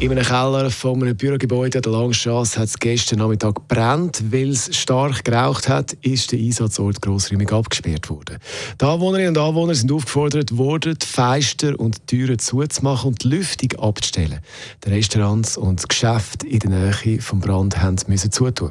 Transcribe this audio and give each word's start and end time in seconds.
In 0.00 0.12
einem 0.12 0.22
Keller 0.24 0.70
von 0.70 1.02
einem 1.02 1.16
Bürogebäude 1.16 1.80
der 1.80 1.90
Langstrasse 1.90 2.60
hat 2.60 2.68
es 2.68 2.78
gestern 2.78 3.18
Nachmittag 3.18 3.56
gebrannt. 3.56 4.22
Weil 4.30 4.50
es 4.50 4.76
stark 4.76 5.24
geraucht 5.24 5.68
hat, 5.68 5.94
ist 6.02 6.30
der 6.30 6.38
Einsatzort 6.38 7.02
grossräumig 7.02 7.50
abgesperrt 7.50 8.08
worden. 8.08 8.38
Die 8.80 8.84
Anwohnerinnen 8.84 9.30
und 9.30 9.38
Anwohner 9.38 9.74
sind 9.74 9.90
aufgefordert 9.90 10.56
worden, 10.56 10.96
die 11.02 11.04
Fenster 11.04 11.80
und 11.80 11.96
die 11.96 12.16
Türen 12.16 12.38
zuzumachen 12.38 13.08
und 13.08 13.24
die 13.24 13.28
Lüftung 13.28 13.72
abzustellen. 13.80 14.38
Die 14.84 14.90
Restaurants 14.90 15.56
und 15.56 15.88
Geschäfte 15.88 16.46
in 16.46 16.60
der 16.60 16.70
Nähe 16.70 17.20
vom 17.20 17.40
Brand 17.40 17.76
müssen 18.06 18.30
zutun. 18.30 18.70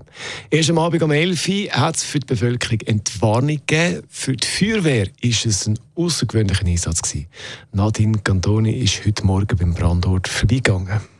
Erst 0.49 0.69
am 0.69 0.77
Abend 0.77 1.03
um 1.03 1.11
11 1.11 1.49
Uhr 1.49 1.71
hat 1.71 1.97
es 1.97 2.05
für 2.05 2.21
die 2.21 2.25
Bevölkerung 2.25 2.79
Entwarnung 2.85 3.59
gegeben. 3.67 4.03
Für 4.07 4.37
die 4.37 4.47
Feuerwehr 4.47 5.09
ist 5.19 5.45
es 5.45 5.67
ein 5.67 5.77
außergewöhnlicher 5.93 6.65
Einsatz. 6.65 7.17
Nadine 7.73 8.19
Cantoni 8.19 8.71
ist 8.71 9.05
heute 9.05 9.25
Morgen 9.25 9.57
beim 9.57 9.73
Brandort 9.73 10.29
vorbeigegangen. 10.29 11.16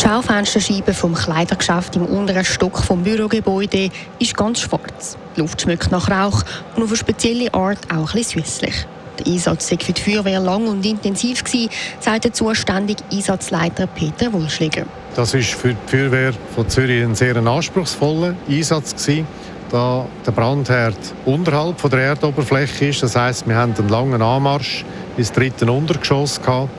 Die 0.00 0.08
Schaufensterscheibe 0.08 0.94
vom 0.94 1.14
Kleidergeschäft 1.14 1.94
im 1.96 2.06
unteren 2.06 2.42
Stock 2.42 2.78
vom 2.78 3.02
Bürogebäude 3.02 3.90
ist 4.18 4.34
ganz 4.34 4.60
schwarz. 4.60 5.18
Die 5.36 5.40
Luft 5.42 5.60
schmeckt 5.60 5.92
nach 5.92 6.10
Rauch 6.10 6.42
und 6.74 6.82
auf 6.82 6.88
eine 6.88 6.96
spezielle 6.96 7.52
Art 7.52 7.80
auch 7.94 8.14
ein 8.14 8.22
süßlich. 8.22 8.86
Der 9.18 9.26
Einsatz 9.26 9.70
war 9.70 9.78
für 9.78 9.92
die 9.92 10.00
Feuerwehr 10.00 10.40
lang 10.40 10.66
und 10.68 10.86
intensiv, 10.86 11.44
gewesen, 11.44 11.68
sagt 12.00 12.24
der 12.24 12.32
zuständige 12.32 13.04
Einsatzleiter 13.12 13.86
Peter 13.88 14.32
Wulschliger. 14.32 14.86
Das 15.16 15.34
war 15.34 15.42
für 15.42 15.74
die 15.74 15.76
Feuerwehr 15.86 16.32
von 16.54 16.66
Zürich 16.66 17.04
ein 17.04 17.14
sehr 17.14 17.36
anspruchsvoller 17.36 18.34
Einsatz. 18.48 18.94
Gewesen 18.94 19.26
da 19.70 20.06
der 20.26 20.32
Brandherd 20.32 20.98
unterhalb 21.26 21.78
von 21.78 21.90
der 21.90 22.00
Erdoberfläche 22.00 22.86
ist. 22.86 23.02
Das 23.02 23.14
heißt, 23.14 23.46
wir 23.46 23.54
haben 23.54 23.74
einen 23.78 23.88
langen 23.88 24.20
Anmarsch 24.20 24.84
ins 25.16 25.30
dritte 25.30 25.70
Untergeschoss 25.70 26.40
gehabt 26.40 26.70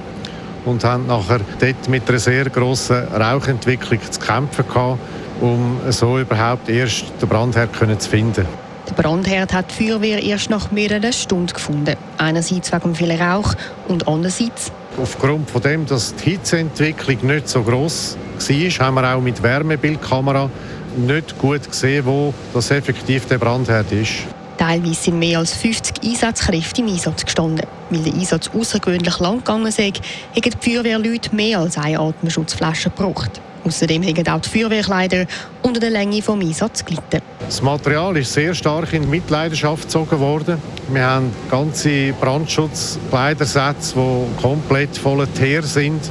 und 0.66 0.84
haben 0.84 1.08
nachher 1.08 1.42
dort 1.60 1.90
mit 1.90 2.08
einer 2.10 2.20
sehr 2.20 2.46
grossen 2.46 3.08
Rauchentwicklung 3.08 4.00
zu 4.10 4.20
kämpfen 4.20 4.68
gehabt, 4.68 5.00
um 5.40 5.80
so 5.90 6.20
überhaupt 6.20 6.70
erst 6.70 7.06
den 7.22 7.30
Brandherd 7.30 7.70
zu 8.00 8.10
finden. 8.10 8.46
Der 8.88 8.94
Brandherd 9.02 9.54
hat 9.54 9.66
die 9.72 9.86
Feuerwehr 9.86 10.22
erst 10.22 10.50
nach 10.50 10.72
mehreren 10.72 11.14
Stunden 11.14 11.54
gefunden. 11.54 11.96
Einerseits 12.18 12.72
wegen 12.74 12.96
viel 12.96 13.12
Rauch 13.12 13.54
und 13.88 14.08
andererseits 14.08 14.72
Aufgrund 14.98 15.50
von 15.50 15.62
dem, 15.62 15.86
dass 15.86 16.14
die 16.16 16.32
Hitzeentwicklung 16.32 17.26
nicht 17.26 17.48
so 17.48 17.64
groß 17.64 18.18
war, 18.38 18.86
haben 18.86 18.96
wir 18.96 19.16
auch 19.16 19.22
mit 19.22 19.42
Wärmebildkamera 19.42 20.50
nicht 20.98 21.38
gut 21.38 21.70
gesehen, 21.70 22.06
wo 22.06 22.34
das 22.54 22.72
effektiv 22.72 23.26
der 23.26 23.38
Brandherd 23.38 23.92
ist. 23.94 24.26
Teilweise 24.62 24.94
sind 24.94 25.18
mehr 25.18 25.40
als 25.40 25.56
50 25.56 26.04
Einsatzkräfte 26.04 26.82
im 26.82 26.88
Einsatz 26.90 27.26
gestanden. 27.26 27.66
Weil 27.90 28.04
der 28.04 28.14
Einsatz 28.14 28.48
außergewöhnlich 28.54 29.18
lang 29.18 29.40
gegangen 29.40 29.66
ist, 29.66 29.80
haben 29.80 29.92
die 30.36 30.52
Feuerwehrleute 30.62 31.36
mehr 31.36 31.58
als 31.58 31.80
eine 31.80 32.00
Atemschutzflasche 32.00 32.92
gebraucht. 32.92 33.42
Außerdem 33.64 34.04
haben 34.04 34.28
auch 34.28 34.40
die 34.40 34.50
Feuerwehrkleider 34.50 35.26
unter 35.64 35.80
der 35.80 35.90
Länge 35.90 36.22
vom 36.22 36.42
Einsatz 36.42 36.86
gelitten. 36.86 37.24
Das 37.40 37.60
Material 37.64 38.16
ist 38.18 38.34
sehr 38.34 38.54
stark 38.54 38.94
in 38.94 39.10
Mitleidenschaft 39.10 39.86
gezogen 39.86 40.20
worden. 40.20 40.60
Wir 40.94 41.06
haben 41.08 41.34
ganze 41.50 42.14
Brandschutzkleidersätze, 42.14 43.96
die 43.96 44.42
komplett 44.44 44.96
voller 44.96 45.34
Teer 45.34 45.64
sind, 45.64 46.02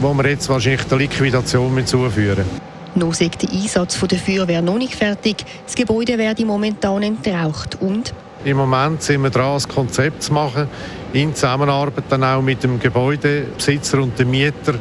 wo 0.00 0.14
wir 0.14 0.28
jetzt 0.28 0.48
wahrscheinlich 0.48 0.84
der 0.84 0.98
Liquidation 0.98 1.84
zuführen 1.84 2.36
müssen. 2.36 2.75
Noch 2.96 3.10
ist 3.10 3.20
der 3.20 3.50
Einsatz 3.50 4.00
der 4.00 4.18
Feuerwehr 4.18 4.62
noch 4.62 4.78
nicht 4.78 4.94
fertig. 4.94 5.44
Das 5.66 5.74
Gebäude 5.74 6.16
werde 6.16 6.46
momentan 6.46 7.02
entraucht 7.02 7.76
und 7.82 8.14
im 8.42 8.56
Moment 8.56 9.02
sind 9.02 9.22
wir 9.22 9.30
dran, 9.30 9.60
ein 9.60 9.68
Konzept 9.68 10.22
zu 10.22 10.32
machen, 10.32 10.68
in 11.12 11.34
Zusammenarbeit 11.34 12.04
dann 12.08 12.24
auch 12.24 12.40
mit 12.40 12.62
dem 12.62 12.78
Gebäudebesitzer 12.78 14.00
und 14.00 14.18
dem 14.18 14.30
Mieter, 14.30 14.74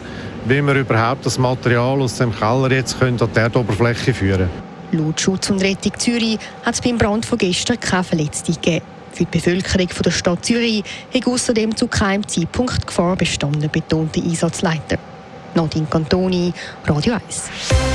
wie 0.45 0.61
wir 0.61 0.75
überhaupt 0.75 1.25
das 1.25 1.37
Material 1.37 2.01
aus 2.01 2.17
dem 2.17 2.33
Keller 2.33 2.71
jetzt 2.71 2.99
können 2.99 3.19
an 3.19 3.29
die 3.35 3.39
Erdoberfläche 3.39 4.13
führen 4.13 4.49
können. 4.91 5.07
Laut 5.07 5.19
Schutz 5.19 5.49
und 5.49 5.61
Rettung 5.61 5.93
Zürich 5.97 6.37
hat 6.63 6.75
es 6.75 6.81
beim 6.81 6.97
Brand 6.97 7.25
von 7.25 7.37
gestern 7.37 7.79
keine 7.79 8.03
Verletzungen 8.03 8.61
gegeben. 8.61 8.85
Für 9.11 9.25
die 9.25 9.31
Bevölkerung 9.31 9.89
der 10.05 10.11
Stadt 10.11 10.45
Zürich 10.45 10.83
hat 11.13 11.27
außerdem 11.27 11.75
zu 11.75 11.87
keinem 11.87 12.25
Zeitpunkt 12.27 12.85
Gefahr 12.85 13.15
bestanden, 13.15 13.69
betonte 13.69 14.21
Einsatzleiter. 14.21 14.99
Nadine 15.55 15.87
Cantoni, 15.89 16.53
Radio 16.85 17.13
1. 17.13 17.94